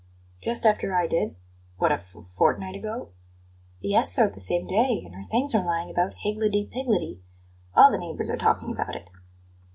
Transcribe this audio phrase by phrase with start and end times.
[0.41, 1.35] "Just after I did?
[1.77, 3.09] What, a f fortnight ago?"
[3.81, 7.21] "Yes, sir, the same day; and her things are lying about higgledy piggledy.
[7.75, 9.07] All the neighbours are talking about it."